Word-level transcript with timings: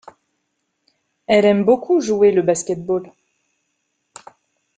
Elle 1.27 1.45
aime 1.45 1.63
beaucoup 1.63 2.01
jouer 2.01 2.31
le 2.31 2.41
basket-ball. 2.41 3.11